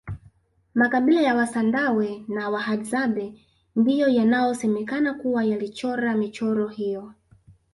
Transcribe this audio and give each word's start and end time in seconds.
makabila 0.73 1.21
ya 1.21 1.35
wasandawe 1.35 2.25
na 2.27 2.49
wahadzabe 2.49 3.39
ndiyo 3.75 4.07
yanaosemekana 4.09 5.13
kuwa 5.13 5.43
yalichora 5.45 6.15
michoro 6.15 6.67
hiyo 6.67 7.13